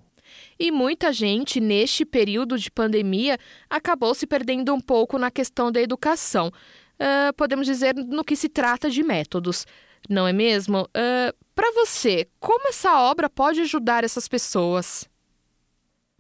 E 0.63 0.71
muita 0.71 1.11
gente, 1.11 1.59
neste 1.59 2.05
período 2.05 2.59
de 2.59 2.71
pandemia, 2.71 3.39
acabou 3.71 4.15
se 4.15 4.27
perdendo 4.27 4.75
um 4.75 4.81
pouco 4.81 5.19
na 5.19 5.31
questão 5.31 5.73
da 5.73 5.81
educação. 5.81 6.49
Uh, 6.49 7.33
podemos 7.35 7.67
dizer 7.67 7.95
no 7.95 8.23
que 8.23 8.37
se 8.37 8.47
trata 8.47 8.91
de 8.91 9.03
métodos, 9.03 9.67
não 10.07 10.29
é 10.29 10.35
mesmo? 10.35 10.83
Uh, 10.83 11.35
Para 11.55 11.73
você, 11.73 12.29
como 12.39 12.69
essa 12.69 13.01
obra 13.01 13.31
pode 13.31 13.63
ajudar 13.63 14.05
essas 14.05 14.29
pessoas? 14.29 15.09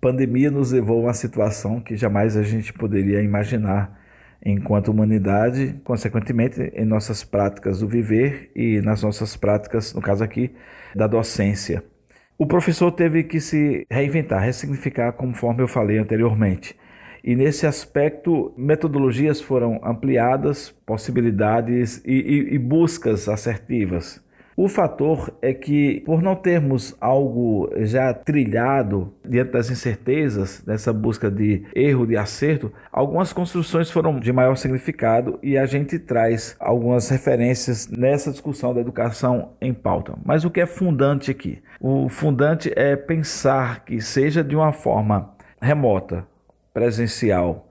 pandemia 0.00 0.50
nos 0.50 0.72
levou 0.72 1.00
a 1.00 1.02
uma 1.02 1.12
situação 1.12 1.78
que 1.78 1.94
jamais 1.94 2.34
a 2.34 2.42
gente 2.42 2.72
poderia 2.72 3.20
imaginar 3.20 4.00
enquanto 4.42 4.88
humanidade, 4.88 5.78
consequentemente, 5.84 6.62
em 6.74 6.86
nossas 6.86 7.22
práticas 7.22 7.80
do 7.80 7.86
viver 7.86 8.50
e 8.56 8.80
nas 8.80 9.02
nossas 9.02 9.36
práticas, 9.36 9.92
no 9.92 10.00
caso 10.00 10.24
aqui, 10.24 10.50
da 10.94 11.06
docência. 11.06 11.84
O 12.40 12.46
professor 12.46 12.90
teve 12.90 13.22
que 13.22 13.38
se 13.38 13.86
reinventar, 13.90 14.40
ressignificar, 14.40 15.12
conforme 15.12 15.62
eu 15.62 15.68
falei 15.68 15.98
anteriormente. 15.98 16.74
E 17.22 17.36
nesse 17.36 17.66
aspecto, 17.66 18.54
metodologias 18.56 19.42
foram 19.42 19.78
ampliadas, 19.84 20.70
possibilidades 20.86 22.02
e, 22.02 22.14
e, 22.14 22.54
e 22.54 22.58
buscas 22.58 23.28
assertivas. 23.28 24.24
O 24.56 24.68
fator 24.68 25.32
é 25.40 25.54
que, 25.54 26.00
por 26.00 26.20
não 26.20 26.34
termos 26.34 26.94
algo 27.00 27.70
já 27.78 28.12
trilhado 28.12 29.12
diante 29.24 29.52
das 29.52 29.70
incertezas, 29.70 30.60
dessa 30.66 30.92
busca 30.92 31.30
de 31.30 31.64
erro, 31.74 32.06
de 32.06 32.16
acerto, 32.16 32.72
algumas 32.92 33.32
construções 33.32 33.90
foram 33.90 34.18
de 34.18 34.32
maior 34.32 34.56
significado 34.56 35.38
e 35.42 35.56
a 35.56 35.66
gente 35.66 35.98
traz 35.98 36.56
algumas 36.58 37.08
referências 37.08 37.88
nessa 37.88 38.30
discussão 38.30 38.74
da 38.74 38.80
educação 38.80 39.52
em 39.60 39.72
pauta. 39.72 40.14
Mas 40.24 40.44
o 40.44 40.50
que 40.50 40.60
é 40.60 40.66
fundante 40.66 41.30
aqui? 41.30 41.62
O 41.80 42.08
fundante 42.08 42.72
é 42.76 42.96
pensar 42.96 43.84
que, 43.84 44.00
seja 44.00 44.42
de 44.44 44.56
uma 44.56 44.72
forma 44.72 45.30
remota, 45.60 46.26
presencial 46.74 47.68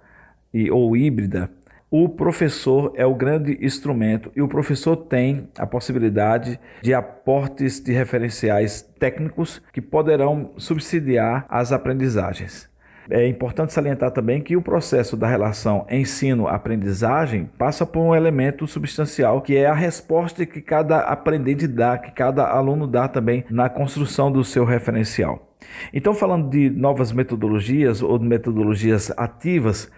e, 0.53 0.71
ou 0.71 0.95
híbrida, 0.95 1.50
o 1.91 2.08
professor 2.08 2.93
é 2.96 3.05
o 3.05 3.15
grande 3.15 3.58
instrumento 3.65 4.31
e 4.36 4.41
o 4.41 4.48
professor 4.48 4.96
tem 4.96 5.50
a 5.58 5.65
possibilidade 5.65 6.60
de 6.84 6.93
aportes 6.93 7.79
de 7.79 7.91
referenciais 7.91 8.81
técnicos 9.00 9.60
que 9.74 9.81
poderão 9.81 10.51
subsidiar 10.58 11.46
as 11.50 11.72
aprendizagens. 11.72 12.69
É 13.10 13.27
importante 13.27 13.74
salientar 13.74 14.12
também 14.12 14.39
que 14.39 14.55
o 14.55 14.62
processo 14.62 15.17
da 15.17 15.27
relação 15.27 15.88
ensino-aprendizagem 15.89 17.50
passa 17.58 17.84
por 17.84 18.01
um 18.01 18.13
elemento 18.13 18.67
substancial, 18.67 19.41
que 19.41 19.58
é 19.58 19.65
a 19.65 19.74
resposta 19.74 20.46
que 20.46 20.62
cada 20.62 21.00
aprendente 21.00 21.67
dá, 21.67 21.98
que 21.98 22.12
cada 22.12 22.46
aluno 22.48 22.86
dá 22.86 23.08
também 23.08 23.43
na 23.50 23.67
construção 23.67 24.31
do 24.31 24.43
seu 24.43 24.63
referencial. 24.63 25.50
Então, 25.91 26.13
falando 26.13 26.51
de 26.51 26.69
novas 26.69 27.12
metodologias 27.12 28.03
ou 28.03 28.19
de 28.19 28.27
metodologias 28.27 29.12
ativas, 29.17 29.91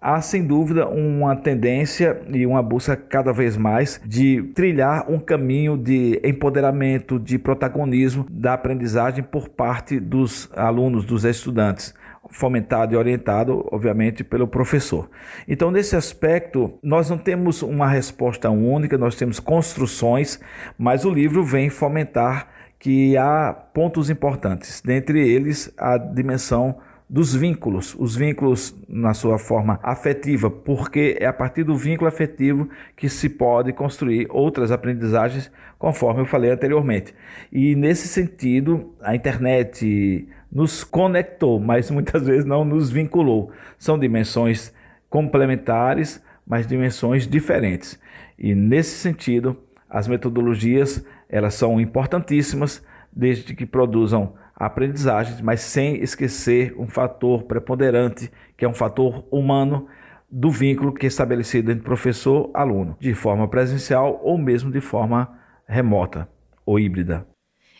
há 0.00 0.20
sem 0.20 0.46
dúvida 0.46 0.88
uma 0.88 1.34
tendência 1.34 2.20
e 2.28 2.46
uma 2.46 2.62
busca 2.62 2.96
cada 2.96 3.32
vez 3.32 3.56
mais 3.56 4.00
de 4.04 4.42
trilhar 4.54 5.10
um 5.10 5.18
caminho 5.18 5.76
de 5.76 6.20
empoderamento, 6.24 7.18
de 7.18 7.38
protagonismo 7.38 8.26
da 8.30 8.54
aprendizagem 8.54 9.24
por 9.24 9.48
parte 9.48 9.98
dos 9.98 10.50
alunos, 10.54 11.04
dos 11.04 11.24
estudantes 11.24 11.94
fomentado 12.30 12.94
e 12.94 12.96
orientado, 12.96 13.66
obviamente, 13.70 14.24
pelo 14.24 14.46
professor. 14.46 15.08
Então, 15.46 15.70
nesse 15.70 15.96
aspecto, 15.96 16.78
nós 16.82 17.08
não 17.08 17.18
temos 17.18 17.62
uma 17.62 17.88
resposta 17.88 18.50
única, 18.50 18.98
nós 18.98 19.14
temos 19.14 19.38
construções, 19.38 20.40
mas 20.78 21.04
o 21.04 21.10
livro 21.10 21.44
vem 21.44 21.70
fomentar 21.70 22.48
que 22.78 23.16
há 23.16 23.52
pontos 23.52 24.10
importantes, 24.10 24.82
dentre 24.84 25.26
eles 25.26 25.72
a 25.78 25.96
dimensão 25.96 26.78
dos 27.08 27.34
vínculos, 27.34 27.94
os 27.98 28.16
vínculos 28.16 28.76
na 28.88 29.14
sua 29.14 29.38
forma 29.38 29.78
afetiva, 29.82 30.50
porque 30.50 31.16
é 31.20 31.26
a 31.26 31.32
partir 31.32 31.62
do 31.62 31.76
vínculo 31.76 32.08
afetivo 32.08 32.68
que 32.96 33.08
se 33.08 33.28
pode 33.28 33.72
construir 33.72 34.26
outras 34.28 34.72
aprendizagens, 34.72 35.50
conforme 35.78 36.22
eu 36.22 36.26
falei 36.26 36.50
anteriormente. 36.50 37.14
E 37.52 37.76
nesse 37.76 38.08
sentido, 38.08 38.92
a 39.00 39.14
internet 39.14 40.28
nos 40.50 40.82
conectou, 40.82 41.60
mas 41.60 41.90
muitas 41.90 42.26
vezes 42.26 42.44
não 42.44 42.64
nos 42.64 42.90
vinculou. 42.90 43.52
São 43.78 43.96
dimensões 43.98 44.72
complementares, 45.08 46.20
mas 46.44 46.66
dimensões 46.66 47.26
diferentes. 47.26 48.00
E 48.36 48.54
nesse 48.54 48.98
sentido, 48.98 49.56
as 49.88 50.08
metodologias, 50.08 51.04
elas 51.28 51.54
são 51.54 51.80
importantíssimas 51.80 52.84
desde 53.12 53.54
que 53.54 53.64
produzam 53.64 54.34
aprendizagens, 54.56 55.40
mas 55.42 55.60
sem 55.60 56.02
esquecer 56.02 56.74
um 56.78 56.88
fator 56.88 57.42
preponderante, 57.42 58.32
que 58.56 58.64
é 58.64 58.68
um 58.68 58.74
fator 58.74 59.26
humano 59.30 59.86
do 60.30 60.50
vínculo 60.50 60.94
que 60.94 61.06
é 61.06 61.08
estabelecido 61.08 61.70
entre 61.70 61.84
professor 61.84 62.50
aluno, 62.54 62.96
de 62.98 63.14
forma 63.14 63.46
presencial 63.46 64.18
ou 64.24 64.38
mesmo 64.38 64.72
de 64.72 64.80
forma 64.80 65.38
remota 65.68 66.28
ou 66.64 66.80
híbrida. 66.80 67.26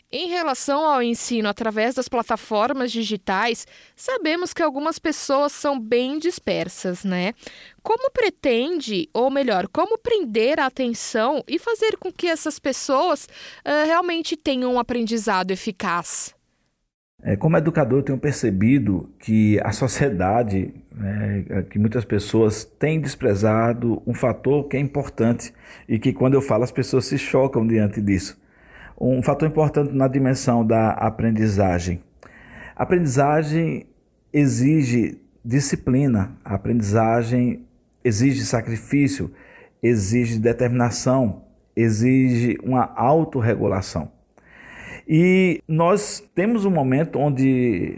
Em 0.09 0.29
relação 0.29 0.85
ao 0.85 1.03
ensino 1.03 1.49
através 1.49 1.95
das 1.95 2.07
plataformas 2.07 2.93
digitais, 2.93 3.67
sabemos 3.93 4.53
que 4.53 4.63
algumas 4.63 4.97
pessoas 4.97 5.51
são 5.51 5.77
bem 5.77 6.17
dispersas, 6.17 7.03
né? 7.03 7.33
Como 7.83 8.09
pretende, 8.11 9.09
ou 9.13 9.29
melhor, 9.29 9.67
como 9.67 9.97
prender 9.97 10.61
a 10.61 10.67
atenção 10.67 11.43
e 11.45 11.59
fazer 11.59 11.97
com 11.97 12.09
que 12.09 12.27
essas 12.27 12.57
pessoas 12.57 13.25
uh, 13.25 13.85
realmente 13.85 14.37
tenham 14.37 14.75
um 14.75 14.79
aprendizado 14.79 15.51
eficaz? 15.51 16.36
É, 17.23 17.35
como 17.35 17.57
educador, 17.57 17.99
eu 17.99 18.03
tenho 18.03 18.17
percebido 18.17 19.09
que 19.19 19.59
a 19.63 19.71
sociedade, 19.71 20.73
né, 20.91 21.63
que 21.69 21.79
muitas 21.79 22.05
pessoas 22.05 22.63
têm 22.63 23.01
desprezado 23.01 24.01
um 24.05 24.13
fator 24.13 24.67
que 24.67 24.77
é 24.77 24.79
importante 24.79 25.53
e 25.89 25.97
que, 25.97 26.13
quando 26.13 26.35
eu 26.35 26.41
falo, 26.41 26.63
as 26.63 26.71
pessoas 26.71 27.05
se 27.05 27.17
chocam 27.17 27.65
diante 27.65 28.01
disso 28.01 28.39
um 28.99 29.21
fator 29.21 29.47
importante 29.47 29.93
na 29.93 30.07
dimensão 30.07 30.65
da 30.65 30.89
aprendizagem. 30.91 32.01
A 32.75 32.83
aprendizagem 32.83 33.85
exige 34.33 35.21
disciplina, 35.45 36.31
a 36.43 36.55
aprendizagem 36.55 37.65
exige 38.03 38.43
sacrifício, 38.43 39.31
exige 39.81 40.39
determinação, 40.39 41.43
exige 41.75 42.57
uma 42.63 42.91
autorregulação. 42.95 44.11
E 45.07 45.61
nós 45.67 46.21
temos 46.35 46.65
um 46.65 46.69
momento 46.69 47.17
onde 47.17 47.97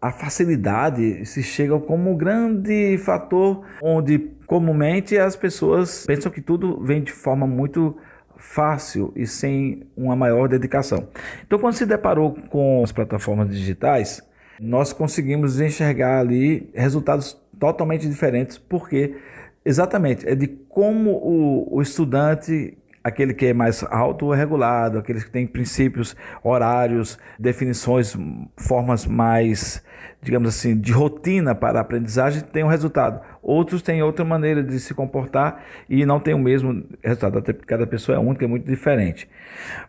a 0.00 0.12
facilidade 0.12 1.26
se 1.26 1.42
chega 1.42 1.78
como 1.80 2.10
um 2.10 2.16
grande 2.16 2.96
fator 2.98 3.64
onde 3.82 4.18
comumente 4.46 5.18
as 5.18 5.34
pessoas 5.34 6.04
pensam 6.06 6.30
que 6.30 6.40
tudo 6.40 6.78
vem 6.80 7.02
de 7.02 7.10
forma 7.10 7.46
muito 7.46 7.96
fácil 8.36 9.12
e 9.16 9.26
sem 9.26 9.82
uma 9.96 10.14
maior 10.14 10.48
dedicação. 10.48 11.08
Então, 11.46 11.58
quando 11.58 11.74
se 11.74 11.86
deparou 11.86 12.36
com 12.50 12.82
as 12.84 12.92
plataformas 12.92 13.48
digitais, 13.48 14.22
nós 14.60 14.92
conseguimos 14.92 15.60
enxergar 15.60 16.20
ali 16.20 16.70
resultados 16.74 17.36
totalmente 17.58 18.08
diferentes, 18.08 18.58
porque 18.58 19.16
exatamente 19.64 20.28
é 20.28 20.34
de 20.34 20.46
como 20.46 21.10
o, 21.10 21.78
o 21.78 21.82
estudante 21.82 22.76
aquele 23.04 23.34
que 23.34 23.44
é 23.44 23.52
mais 23.52 23.84
autorregulado, 23.90 24.98
aquele 24.98 25.20
que 25.20 25.30
tem 25.30 25.46
princípios, 25.46 26.16
horários, 26.42 27.18
definições, 27.38 28.16
formas 28.56 29.04
mais, 29.04 29.84
digamos 30.22 30.48
assim, 30.48 30.80
de 30.80 30.90
rotina 30.90 31.54
para 31.54 31.78
a 31.78 31.82
aprendizagem, 31.82 32.40
tem 32.40 32.64
um 32.64 32.68
resultado. 32.68 33.20
Outros 33.42 33.82
têm 33.82 34.02
outra 34.02 34.24
maneira 34.24 34.62
de 34.62 34.80
se 34.80 34.94
comportar 34.94 35.62
e 35.88 36.06
não 36.06 36.18
tem 36.18 36.32
o 36.32 36.38
mesmo 36.38 36.82
resultado, 37.02 37.38
até 37.38 37.52
porque 37.52 37.66
cada 37.66 37.86
pessoa 37.86 38.16
é 38.16 38.18
única, 38.18 38.46
é 38.46 38.48
muito 38.48 38.66
diferente. 38.66 39.28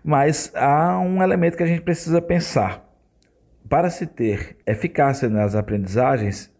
Mas 0.04 0.52
há 0.54 1.00
um 1.00 1.24
elemento 1.24 1.56
que 1.56 1.64
a 1.64 1.68
gente 1.68 1.82
precisa 1.82 2.22
pensar. 2.22 2.84
Para 3.68 3.90
se 3.90 4.06
ter 4.06 4.58
eficácia 4.68 5.28
nas 5.28 5.56
aprendizagens, 5.56 6.54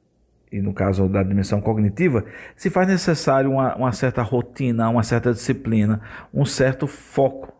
e 0.56 0.62
no 0.62 0.74
caso 0.74 1.10
da 1.10 1.22
dimensão 1.22 1.60
cognitiva, 1.60 2.24
se 2.56 2.70
faz 2.70 2.88
necessário 2.88 3.52
uma, 3.52 3.76
uma 3.76 3.92
certa 3.92 4.22
rotina, 4.22 4.90
uma 4.90 5.04
certa 5.04 5.34
disciplina, 5.34 6.00
um 6.34 6.46
certo 6.46 6.88
foco. 6.88 7.54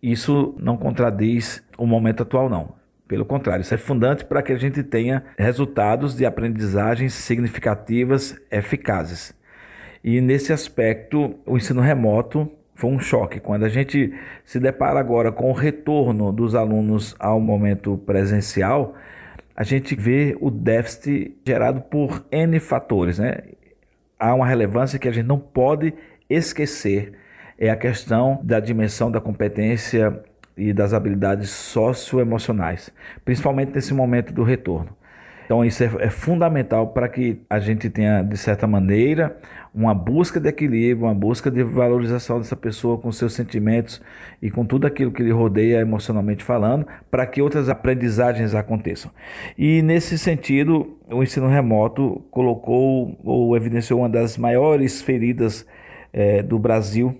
Isso 0.00 0.54
não 0.60 0.76
contradiz 0.76 1.60
o 1.76 1.84
momento 1.84 2.22
atual, 2.22 2.48
não. 2.48 2.74
Pelo 3.08 3.24
contrário, 3.24 3.62
isso 3.62 3.74
é 3.74 3.76
fundante 3.76 4.24
para 4.24 4.42
que 4.42 4.52
a 4.52 4.56
gente 4.56 4.82
tenha 4.84 5.24
resultados 5.36 6.14
de 6.16 6.24
aprendizagens 6.24 7.12
significativas, 7.14 8.40
eficazes. 8.48 9.34
E 10.02 10.20
nesse 10.20 10.52
aspecto, 10.52 11.34
o 11.44 11.56
ensino 11.56 11.80
remoto 11.80 12.48
foi 12.76 12.90
um 12.90 13.00
choque. 13.00 13.40
Quando 13.40 13.64
a 13.64 13.68
gente 13.68 14.14
se 14.44 14.60
depara 14.60 15.00
agora 15.00 15.32
com 15.32 15.50
o 15.50 15.54
retorno 15.54 16.32
dos 16.32 16.54
alunos 16.54 17.16
ao 17.18 17.40
momento 17.40 17.98
presencial, 17.98 18.94
a 19.56 19.62
gente 19.62 19.94
vê 19.94 20.36
o 20.40 20.50
déficit 20.50 21.36
gerado 21.46 21.80
por 21.82 22.24
N 22.30 22.58
fatores. 22.58 23.18
Né? 23.18 23.38
Há 24.18 24.34
uma 24.34 24.46
relevância 24.46 24.98
que 24.98 25.08
a 25.08 25.12
gente 25.12 25.26
não 25.26 25.38
pode 25.38 25.94
esquecer, 26.28 27.12
é 27.58 27.70
a 27.70 27.76
questão 27.76 28.40
da 28.42 28.58
dimensão 28.58 29.10
da 29.10 29.20
competência 29.20 30.20
e 30.56 30.72
das 30.72 30.92
habilidades 30.92 31.50
socioemocionais, 31.50 32.90
principalmente 33.24 33.74
nesse 33.74 33.94
momento 33.94 34.32
do 34.32 34.42
retorno. 34.42 34.96
Então, 35.44 35.64
isso 35.64 35.84
é, 35.84 35.90
é 36.00 36.10
fundamental 36.10 36.88
para 36.88 37.08
que 37.08 37.42
a 37.50 37.58
gente 37.58 37.90
tenha, 37.90 38.22
de 38.22 38.36
certa 38.36 38.66
maneira, 38.66 39.36
uma 39.74 39.92
busca 39.92 40.38
de 40.38 40.48
equilíbrio, 40.48 41.06
uma 41.06 41.14
busca 41.14 41.50
de 41.50 41.62
valorização 41.64 42.38
dessa 42.38 42.54
pessoa 42.54 42.96
com 42.96 43.10
seus 43.10 43.32
sentimentos 43.32 44.00
e 44.40 44.50
com 44.50 44.64
tudo 44.64 44.86
aquilo 44.86 45.10
que 45.10 45.22
lhe 45.22 45.32
rodeia 45.32 45.80
emocionalmente 45.80 46.44
falando, 46.44 46.86
para 47.10 47.26
que 47.26 47.42
outras 47.42 47.68
aprendizagens 47.68 48.54
aconteçam. 48.54 49.10
E 49.58 49.82
nesse 49.82 50.16
sentido, 50.16 50.96
o 51.10 51.22
ensino 51.22 51.48
remoto 51.48 52.24
colocou 52.30 53.18
ou 53.24 53.56
evidenciou 53.56 54.00
uma 54.00 54.08
das 54.08 54.38
maiores 54.38 55.02
feridas 55.02 55.66
é, 56.12 56.42
do 56.42 56.58
Brasil, 56.58 57.16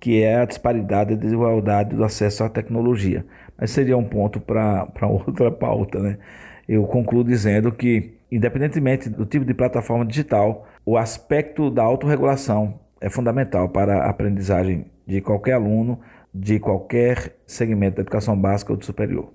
que 0.00 0.20
é 0.20 0.40
a 0.40 0.44
disparidade 0.44 1.12
e 1.12 1.16
desigualdade 1.16 1.94
do 1.94 2.02
acesso 2.02 2.42
à 2.42 2.48
tecnologia. 2.48 3.24
Mas 3.56 3.70
seria 3.70 3.96
um 3.96 4.04
ponto 4.04 4.40
para 4.40 4.88
outra 5.06 5.50
pauta, 5.50 6.00
né? 6.00 6.18
eu 6.68 6.84
concluo 6.86 7.22
dizendo 7.22 7.70
que, 7.70 8.14
independentemente 8.34 9.08
do 9.08 9.24
tipo 9.24 9.44
de 9.44 9.54
plataforma 9.54 10.04
digital, 10.04 10.66
o 10.84 10.98
aspecto 10.98 11.70
da 11.70 11.84
autorregulação 11.84 12.80
é 13.00 13.08
fundamental 13.08 13.68
para 13.68 14.04
a 14.04 14.10
aprendizagem 14.10 14.90
de 15.06 15.20
qualquer 15.20 15.52
aluno, 15.52 16.00
de 16.34 16.58
qualquer 16.58 17.36
segmento 17.46 17.96
da 17.96 18.02
educação 18.02 18.36
básica 18.36 18.72
ou 18.72 18.78
do 18.78 18.84
superior. 18.84 19.32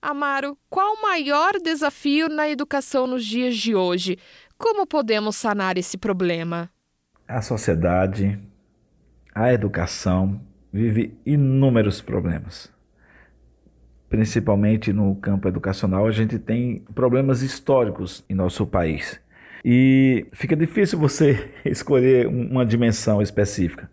Amaro, 0.00 0.56
qual 0.70 0.94
o 0.94 1.02
maior 1.02 1.52
desafio 1.62 2.28
na 2.28 2.48
educação 2.48 3.06
nos 3.06 3.24
dias 3.24 3.56
de 3.56 3.74
hoje? 3.74 4.18
Como 4.56 4.86
podemos 4.86 5.36
sanar 5.36 5.76
esse 5.76 5.98
problema? 5.98 6.70
A 7.28 7.42
sociedade, 7.42 8.38
a 9.34 9.52
educação 9.52 10.40
vive 10.72 11.18
inúmeros 11.26 12.00
problemas 12.00 12.73
principalmente 14.14 14.92
no 14.92 15.16
campo 15.16 15.48
educacional, 15.48 16.06
a 16.06 16.12
gente 16.12 16.38
tem 16.38 16.84
problemas 16.94 17.42
históricos 17.42 18.24
em 18.30 18.34
nosso 18.34 18.64
país. 18.64 19.20
E 19.64 20.28
fica 20.32 20.54
difícil 20.54 21.00
você 21.00 21.50
escolher 21.66 22.28
uma 22.28 22.64
dimensão 22.64 23.20
específica. 23.20 23.90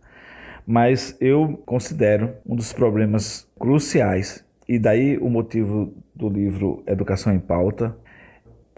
Mas 0.64 1.18
eu 1.20 1.60
considero 1.66 2.36
um 2.46 2.56
dos 2.56 2.72
problemas 2.72 3.50
cruciais, 3.60 4.46
e 4.70 4.78
daí 4.78 5.18
o 5.18 5.28
motivo 5.28 5.92
do 6.16 6.30
livro 6.30 6.84
Educação 6.86 7.34
em 7.34 7.40
Pauta, 7.40 7.98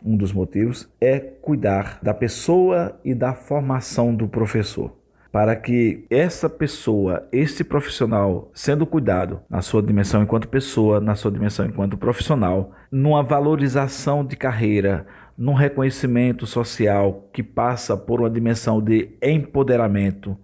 um 0.02 0.16
dos 0.16 0.32
motivos, 0.32 0.90
é 1.02 1.20
cuidar 1.20 2.00
da 2.02 2.14
pessoa 2.14 2.98
e 3.04 3.14
da 3.14 3.34
formação 3.34 4.16
do 4.16 4.30
professor 4.30 5.03
para 5.34 5.56
que 5.56 6.06
essa 6.12 6.48
pessoa, 6.48 7.28
este 7.32 7.64
profissional, 7.64 8.52
sendo 8.54 8.86
cuidado 8.86 9.42
na 9.50 9.64
sua 9.64 9.82
dimensão 9.82 10.22
enquanto 10.22 10.48
pessoa, 10.48 11.02
na 11.02 11.16
sua 11.16 11.32
dimensão 11.32 11.66
enquanto 11.66 11.98
profissional, 11.98 12.72
numa 12.92 13.24
valorização 13.24 14.24
de 14.24 14.36
carreira, 14.36 15.08
num 15.36 15.56
reconhecimento 15.56 16.46
social 16.46 17.28
que 17.34 17.42
passa 17.42 17.98
por 17.98 18.20
uma 18.20 18.30
dimensão 18.30 18.80
de 18.80 19.10
empoderamento, 19.24 20.38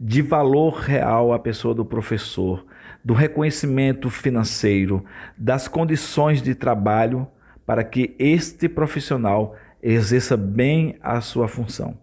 de 0.00 0.22
valor 0.22 0.76
real 0.76 1.34
à 1.34 1.38
pessoa 1.38 1.74
do 1.74 1.84
professor, 1.84 2.64
do 3.04 3.12
reconhecimento 3.12 4.08
financeiro, 4.08 5.04
das 5.36 5.68
condições 5.68 6.40
de 6.40 6.54
trabalho 6.54 7.28
para 7.66 7.84
que 7.84 8.16
este 8.18 8.70
profissional 8.70 9.54
exerça 9.82 10.34
bem 10.34 10.96
a 11.02 11.20
sua 11.20 11.46
função 11.46 11.94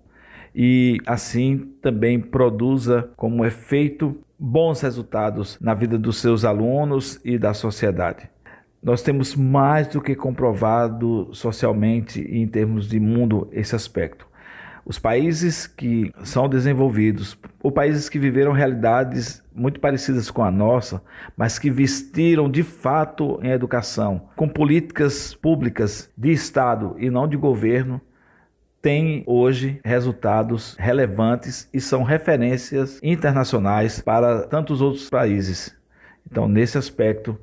e 0.60 1.00
assim 1.06 1.72
também 1.84 2.20
produza 2.20 3.12
como 3.16 3.46
efeito 3.46 4.18
bons 4.40 4.82
resultados 4.82 5.56
na 5.62 5.76
vida 5.76 6.00
dos 6.00 6.18
seus 6.18 6.44
alunos 6.44 7.22
e 7.24 7.38
da 7.38 7.54
sociedade. 7.54 8.28
Nós 8.82 9.04
temos 9.04 9.36
mais 9.36 9.88
do 9.88 10.02
que 10.02 10.16
comprovado 10.16 11.30
socialmente 11.32 12.22
e 12.22 12.40
em 12.40 12.48
termos 12.48 12.90
de 12.90 13.00
mundo 13.00 13.48
esse 13.52 13.76
aspecto. 13.76 14.26
Os 14.84 14.98
países 14.98 15.68
que 15.68 16.12
são 16.24 16.50
desenvolvidos, 16.50 17.38
ou 17.62 17.72
países 17.72 18.10
que 18.10 18.18
viveram 18.18 18.52
realidades 18.52 19.44
muito 19.54 19.80
parecidas 19.80 20.32
com 20.32 20.44
a 20.44 20.50
nossa, 20.50 21.04
mas 21.36 21.60
que 21.60 21.70
vestiram 21.70 22.50
de 22.50 22.64
fato 22.64 23.40
em 23.44 23.52
educação, 23.52 24.30
com 24.36 24.48
políticas 24.50 25.36
públicas 25.36 26.10
de 26.18 26.32
Estado 26.32 26.96
e 26.98 27.12
não 27.12 27.28
de 27.28 27.38
governo, 27.38 28.02
têm 28.88 29.22
hoje 29.28 29.82
resultados 29.84 30.78
relevantes 30.80 31.68
e 31.74 31.82
são 31.82 32.04
referências 32.04 33.02
internacionais 33.04 34.00
para 34.00 34.44
tantos 34.44 34.80
outros 34.80 35.10
países. 35.10 35.78
Então, 36.26 36.48
nesse 36.48 36.78
aspecto, 36.78 37.38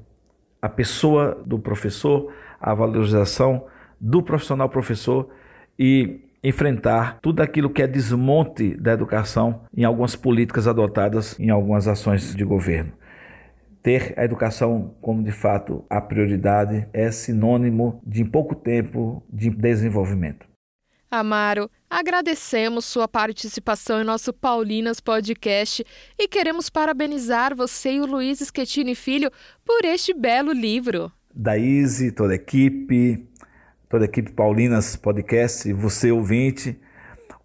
a 0.63 0.71
pessoa 0.71 1.39
do 1.45 1.59
professor, 1.59 2.33
a 2.59 2.73
valorização 2.73 3.67
do 4.01 4.23
profissional 4.23 4.71
professor 4.71 5.29
e 5.79 6.23
enfrentar 6.43 7.19
tudo 7.21 7.43
aquilo 7.43 7.69
que 7.69 7.83
é 7.83 7.87
desmonte 7.87 8.75
da 8.79 8.95
educação 8.95 9.67
em 9.77 9.85
algumas 9.85 10.17
políticas 10.17 10.67
adotadas 10.67 11.39
em 11.39 11.51
algumas 11.51 11.87
ações 11.87 12.35
de 12.35 12.43
governo. 12.43 12.93
ter 13.83 14.15
a 14.17 14.25
educação 14.25 14.95
como 15.03 15.23
de 15.23 15.31
fato 15.31 15.85
a 15.91 16.01
prioridade 16.01 16.89
é 16.91 17.11
sinônimo 17.11 18.01
de 18.03 18.25
pouco 18.25 18.55
tempo 18.55 19.23
de 19.31 19.51
desenvolvimento. 19.51 20.54
Amaro, 21.15 21.71
agradecemos 21.89 22.85
sua 22.85 23.07
participação 23.07 24.01
em 24.01 24.05
nosso 24.05 24.33
Paulinas 24.33 24.99
Podcast 24.99 25.87
e 26.19 26.27
queremos 26.27 26.69
parabenizar 26.69 27.55
você 27.55 27.93
e 27.93 28.01
o 28.01 28.05
Luiz 28.05 28.41
Schettini 28.41 28.97
Filho 28.97 29.31
por 29.65 29.85
este 29.85 30.13
belo 30.13 30.51
livro. 30.51 31.13
Da 31.33 31.57
Izzy, 31.57 32.11
toda 32.11 32.33
a 32.33 32.35
equipe, 32.35 33.29
toda 33.89 34.07
a 34.07 34.09
equipe 34.09 34.33
Paulinas 34.33 34.97
Podcast, 34.97 35.73
você 35.73 36.11
ouvinte, 36.11 36.77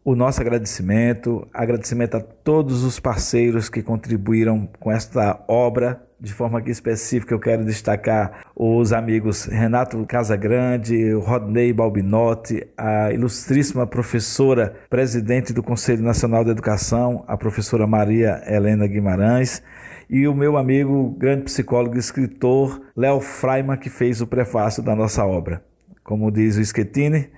o 0.04 0.16
nosso 0.16 0.42
agradecimento, 0.42 1.48
agradecimento 1.54 2.18
a 2.18 2.22
todos 2.22 2.84
os 2.84 3.00
parceiros 3.00 3.70
que 3.70 3.84
contribuíram 3.84 4.68
com 4.80 4.92
esta 4.92 5.46
obra. 5.48 6.09
De 6.22 6.34
forma 6.34 6.62
específica, 6.66 7.34
eu 7.34 7.40
quero 7.40 7.64
destacar 7.64 8.48
os 8.54 8.92
amigos 8.92 9.46
Renato 9.46 10.06
Casagrande, 10.06 11.14
Rodney 11.14 11.72
Balbinotti, 11.72 12.68
a 12.78 13.14
ilustríssima 13.14 13.88
professora, 13.88 14.76
presidente 14.90 15.54
do 15.54 15.64
Conselho 15.64 16.04
Nacional 16.04 16.44
de 16.44 16.52
Educação, 16.52 17.24
a 17.26 17.38
professora 17.38 17.88
Maria 17.88 18.44
Helena 18.46 18.86
Guimarães, 18.86 19.64
e 20.10 20.28
o 20.28 20.36
meu 20.36 20.58
amigo, 20.58 21.16
grande 21.18 21.44
psicólogo 21.44 21.96
e 21.96 22.00
escritor, 22.00 22.82
Léo 22.98 23.22
Freiman, 23.22 23.78
que 23.78 23.90
fez 23.90 24.20
o 24.20 24.28
prefácio 24.28 24.84
da 24.84 24.94
nossa 24.94 25.26
obra. 25.26 25.64
Como 26.04 26.30
diz 26.30 26.58
o 26.58 26.66
Schettini, 26.66 27.30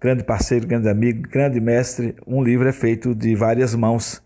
grande 0.00 0.22
parceiro, 0.22 0.68
grande 0.68 0.88
amigo, 0.88 1.28
grande 1.28 1.60
mestre. 1.60 2.14
Um 2.24 2.44
livro 2.44 2.68
é 2.68 2.72
feito 2.72 3.12
de 3.12 3.34
várias 3.34 3.74
mãos. 3.74 4.22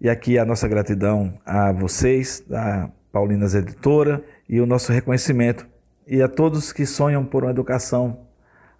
E 0.00 0.08
aqui 0.08 0.38
a 0.38 0.44
nossa 0.44 0.68
gratidão 0.68 1.34
a 1.44 1.72
vocês, 1.72 2.44
da 2.48 2.88
Paulinas 3.12 3.54
Editora, 3.54 4.24
e 4.48 4.60
o 4.60 4.66
nosso 4.66 4.92
reconhecimento. 4.92 5.66
E 6.06 6.22
a 6.22 6.28
todos 6.28 6.72
que 6.72 6.86
sonham 6.86 7.24
por 7.24 7.44
uma 7.44 7.50
educação, 7.50 8.26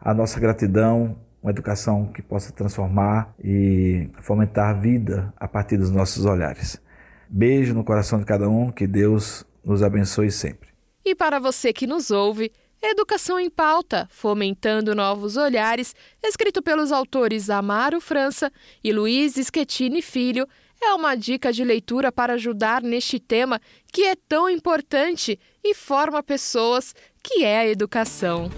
a 0.00 0.14
nossa 0.14 0.40
gratidão, 0.40 1.16
uma 1.42 1.50
educação 1.50 2.06
que 2.06 2.22
possa 2.22 2.52
transformar 2.52 3.34
e 3.42 4.08
fomentar 4.20 4.70
a 4.70 4.72
vida 4.72 5.32
a 5.36 5.46
partir 5.46 5.76
dos 5.76 5.90
nossos 5.90 6.24
olhares. 6.24 6.80
Beijo 7.28 7.74
no 7.74 7.84
coração 7.84 8.18
de 8.18 8.24
cada 8.24 8.48
um, 8.48 8.72
que 8.72 8.86
Deus 8.86 9.44
nos 9.64 9.82
abençoe 9.82 10.30
sempre. 10.30 10.68
E 11.04 11.14
para 11.14 11.38
você 11.38 11.72
que 11.72 11.86
nos 11.86 12.10
ouve, 12.10 12.50
Educação 12.80 13.40
em 13.40 13.50
Pauta, 13.50 14.08
Fomentando 14.10 14.94
Novos 14.94 15.36
Olhares, 15.36 15.96
escrito 16.22 16.62
pelos 16.62 16.92
autores 16.92 17.50
Amaro 17.50 18.00
França 18.00 18.52
e 18.84 18.92
Luiz 18.92 19.34
Schettini 19.34 20.00
Filho, 20.00 20.46
é 20.80 20.94
uma 20.94 21.14
dica 21.14 21.52
de 21.52 21.64
leitura 21.64 22.12
para 22.12 22.34
ajudar 22.34 22.82
neste 22.82 23.18
tema 23.18 23.60
que 23.92 24.04
é 24.04 24.14
tão 24.14 24.48
importante 24.48 25.38
e 25.62 25.74
forma 25.74 26.22
pessoas, 26.22 26.94
que 27.22 27.44
é 27.44 27.58
a 27.58 27.68
educação. 27.68 28.50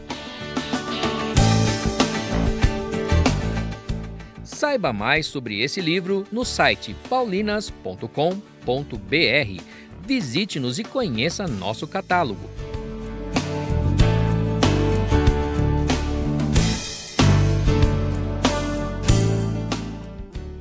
Saiba 4.45 4.93
mais 4.93 5.27
sobre 5.27 5.63
esse 5.63 5.81
livro 5.81 6.27
no 6.31 6.45
site 6.45 6.95
paulinas.com.br. 7.09 9.63
Visite-nos 10.07 10.79
e 10.79 10.85
conheça 10.85 11.47
nosso 11.47 11.87
catálogo. 11.87 12.49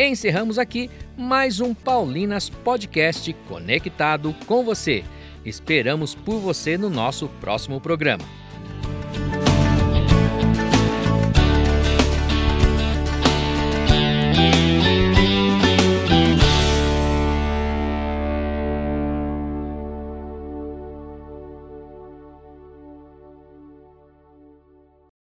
Encerramos 0.02 0.58
aqui 0.58 0.90
mais 1.18 1.60
um 1.60 1.74
Paulinas 1.74 2.50
Podcast 2.50 3.34
conectado 3.50 4.34
com 4.46 4.64
você. 4.64 5.04
Esperamos 5.44 6.16
por 6.16 6.40
você 6.40 6.78
no 6.78 6.90
nosso 6.90 7.28
próximo 7.42 7.82
programa. 7.82 8.24